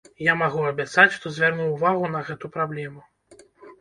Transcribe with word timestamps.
Я 0.27 0.33
магу 0.37 0.61
абяцаць, 0.69 1.13
што 1.17 1.31
звярну 1.35 1.67
ўвагу 1.75 2.05
на 2.17 2.25
гэту 2.31 2.45
праблему. 2.57 3.01